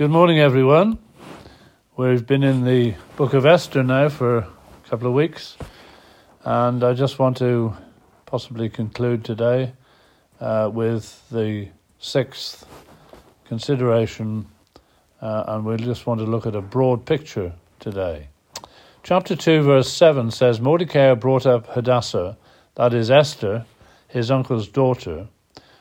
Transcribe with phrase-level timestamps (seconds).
[0.00, 0.96] Good morning, everyone.
[1.94, 4.48] We've been in the book of Esther now for a
[4.88, 5.58] couple of weeks,
[6.42, 7.76] and I just want to
[8.24, 9.74] possibly conclude today
[10.40, 11.68] uh, with the
[11.98, 12.66] sixth
[13.44, 14.46] consideration,
[15.20, 18.28] uh, and we just want to look at a broad picture today.
[19.02, 22.38] Chapter 2, verse 7 says Mordecai brought up Hadassah,
[22.76, 23.66] that is Esther,
[24.08, 25.28] his uncle's daughter,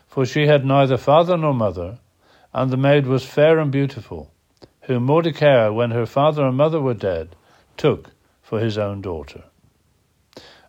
[0.09, 1.99] for she had neither father nor mother,
[2.53, 4.31] and the maid was fair and beautiful,
[4.81, 7.35] whom Mordecai, when her father and mother were dead,
[7.77, 9.43] took for his own daughter.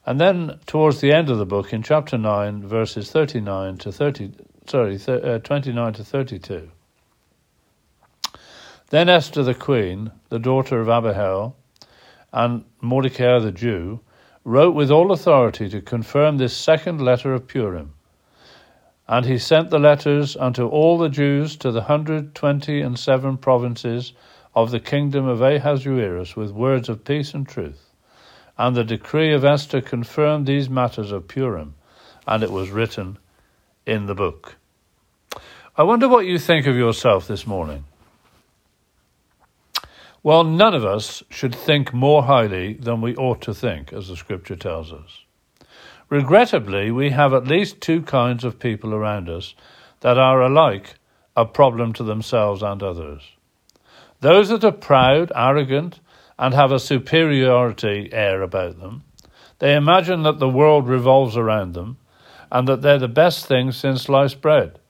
[0.04, 4.32] And then, towards the end of the book, in chapter 9, verses 39 to 30,
[4.66, 6.70] sorry, th- uh, 29 to 32.
[8.90, 11.56] Then Esther the queen, the daughter of Abihail,
[12.32, 14.00] and Mordecai the Jew,
[14.44, 17.94] wrote with all authority to confirm this second letter of Purim.
[19.10, 23.38] And he sent the letters unto all the Jews to the hundred twenty and seven
[23.38, 24.12] provinces
[24.54, 27.90] of the kingdom of Ahasuerus with words of peace and truth.
[28.56, 31.74] And the decree of Esther confirmed these matters of Purim,
[32.24, 33.18] and it was written
[33.84, 34.54] in the book.
[35.76, 37.86] I wonder what you think of yourself this morning.
[40.22, 44.16] Well, none of us should think more highly than we ought to think, as the
[44.16, 45.24] scripture tells us.
[46.10, 49.54] Regrettably, we have at least two kinds of people around us
[50.00, 50.96] that are alike
[51.36, 53.22] a problem to themselves and others.
[54.18, 56.00] Those that are proud, arrogant,
[56.36, 59.04] and have a superiority air about them.
[59.60, 61.96] They imagine that the world revolves around them
[62.50, 64.80] and that they're the best thing since sliced bread,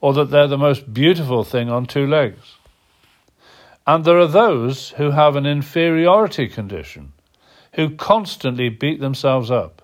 [0.00, 2.58] or that they're the most beautiful thing on two legs.
[3.88, 7.12] And there are those who have an inferiority condition,
[7.72, 9.82] who constantly beat themselves up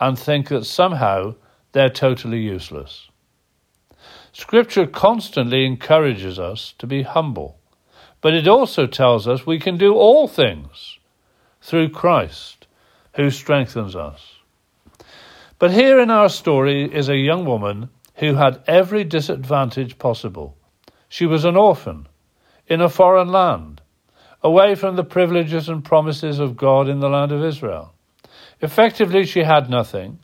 [0.00, 1.34] and think that somehow
[1.72, 3.08] they're totally useless.
[4.32, 7.58] Scripture constantly encourages us to be humble,
[8.20, 10.98] but it also tells us we can do all things
[11.60, 12.66] through Christ
[13.14, 14.36] who strengthens us.
[15.58, 20.56] But here in our story is a young woman who had every disadvantage possible.
[21.08, 22.08] She was an orphan
[22.66, 23.82] in a foreign land,
[24.42, 27.92] away from the privileges and promises of God in the land of Israel.
[28.60, 30.18] Effectively, she had nothing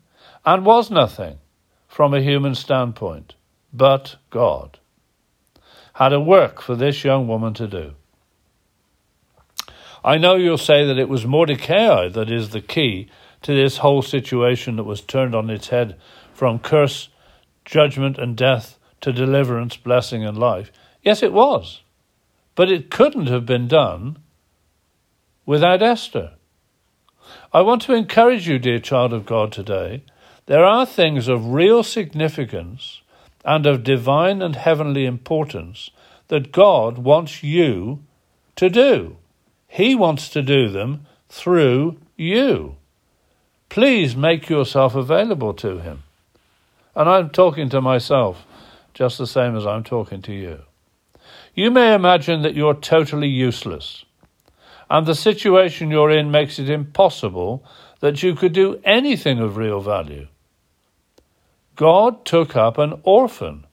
[0.45, 1.39] and was nothing
[1.89, 3.35] from a human standpoint,
[3.73, 4.79] but God
[5.95, 7.95] had a work for this young woman to do.
[10.05, 13.09] I know you'll say that it was Mordecai that is the key
[13.43, 15.97] to this whole situation that was turned on its head
[16.33, 17.09] from curse,
[17.65, 20.71] judgment, and death to deliverance, blessing, and life.
[21.03, 21.81] Yes, it was.
[22.55, 24.19] But it couldn't have been done
[25.45, 26.36] without Esther.
[27.53, 30.03] I want to encourage you, dear child of God, today.
[30.47, 33.01] There are things of real significance
[33.45, 35.91] and of divine and heavenly importance
[36.29, 38.01] that God wants you
[38.57, 39.17] to do.
[39.69, 42.77] He wants to do them through you.
[43.69, 46.03] Please make yourself available to Him.
[46.95, 48.47] And I'm talking to myself
[48.95, 50.61] just the same as I'm talking to you.
[51.55, 54.06] You may imagine that you're totally useless,
[54.89, 57.65] and the situation you're in makes it impossible
[58.01, 60.29] that you could do anything of real value.
[61.75, 63.67] God took up an orphan,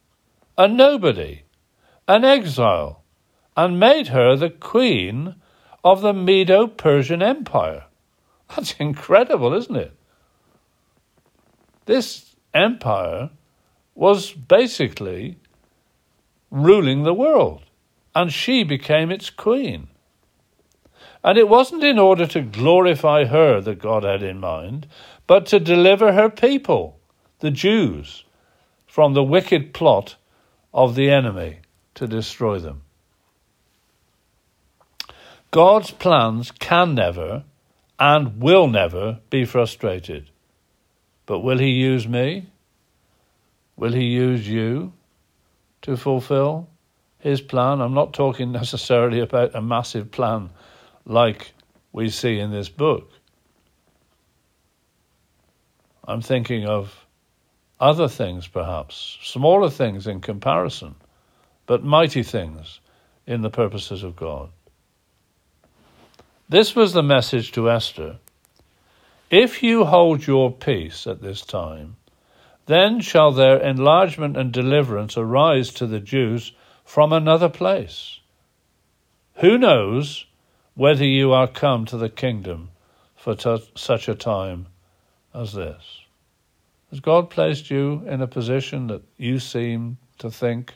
[0.57, 1.43] a nobody,
[2.07, 3.03] an exile,
[3.55, 5.35] and made her the queen
[5.83, 7.85] of the Medo Persian Empire.
[8.55, 9.93] That's incredible, isn't it?
[11.85, 13.29] This empire
[13.95, 15.37] was basically
[16.49, 17.63] ruling the world
[18.15, 19.87] and she became its queen.
[21.23, 24.87] And it wasn't in order to glorify her that God had in mind,
[25.25, 26.99] but to deliver her people,
[27.39, 28.25] the Jews,
[28.85, 30.15] from the wicked plot
[30.73, 31.59] of the enemy
[31.95, 32.81] to destroy them.
[35.51, 37.43] God's plans can never
[37.99, 40.29] and will never be frustrated.
[41.25, 42.47] But will He use me?
[43.77, 44.93] Will He use you
[45.83, 46.67] to fulfill
[47.23, 47.79] his plan.
[47.79, 50.49] I'm not talking necessarily about a massive plan
[51.05, 51.53] like
[51.91, 53.11] we see in this book.
[56.05, 57.05] I'm thinking of
[57.79, 60.95] other things, perhaps, smaller things in comparison,
[61.65, 62.79] but mighty things
[63.25, 64.49] in the purposes of God.
[66.49, 68.17] This was the message to Esther.
[69.29, 71.95] If you hold your peace at this time,
[72.65, 76.53] then shall their enlargement and deliverance arise to the Jews
[76.83, 78.19] from another place.
[79.37, 80.25] Who knows
[80.75, 82.69] whether you are come to the kingdom
[83.15, 84.67] for t- such a time
[85.33, 86.01] as this?
[86.89, 90.73] Has God placed you in a position that you seem to think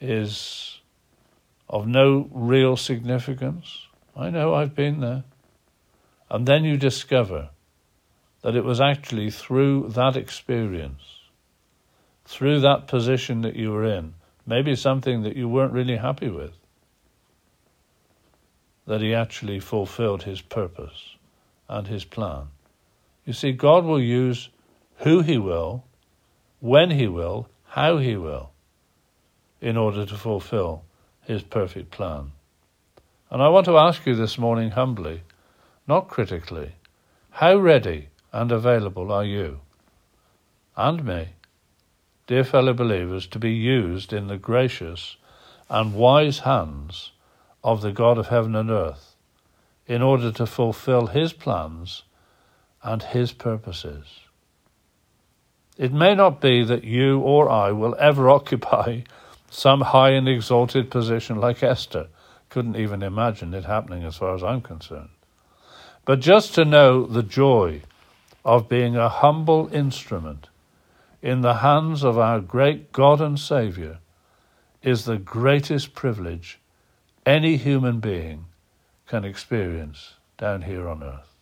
[0.00, 0.80] is
[1.68, 3.86] of no real significance.
[4.16, 5.24] I know I've been there.
[6.30, 7.50] And then you discover
[8.42, 11.02] that it was actually through that experience,
[12.24, 14.14] through that position that you were in,
[14.46, 16.52] maybe something that you weren't really happy with,
[18.86, 21.16] that he actually fulfilled his purpose
[21.68, 22.46] and his plan.
[23.24, 24.48] You see, God will use
[24.98, 25.84] who he will,
[26.60, 28.50] when he will, how he will,
[29.60, 30.84] in order to fulfill
[31.22, 32.32] his perfect plan.
[33.30, 35.22] And I want to ask you this morning humbly,
[35.88, 36.72] not critically,
[37.30, 39.60] how ready and available are you
[40.76, 41.30] and me,
[42.26, 45.16] dear fellow believers, to be used in the gracious
[45.68, 47.10] and wise hands
[47.66, 49.16] of the God of heaven and earth
[49.88, 52.04] in order to fulfill his plans
[52.80, 54.20] and his purposes?
[55.76, 59.00] It may not be that you or I will ever occupy
[59.50, 62.06] some high and exalted position like Esther.
[62.50, 65.08] Couldn't even imagine it happening as far as I'm concerned.
[66.04, 67.82] But just to know the joy
[68.44, 70.46] of being a humble instrument
[71.20, 73.98] in the hands of our great God and Saviour
[74.84, 76.60] is the greatest privilege
[77.26, 78.46] any human being
[79.08, 81.34] can experience down here on earth.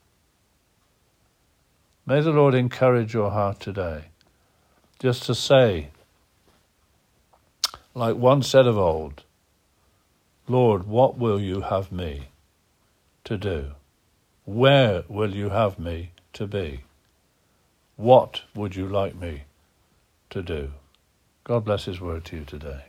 [2.06, 4.06] May the Lord encourage your heart today
[4.98, 5.88] just to say,
[7.94, 9.24] like one said of old,
[10.48, 12.28] Lord, what will you have me
[13.24, 13.72] to do?
[14.44, 16.84] Where will you have me to be?
[17.96, 19.44] What would you like me
[20.30, 20.72] to do?
[21.44, 22.84] God bless His word to you today.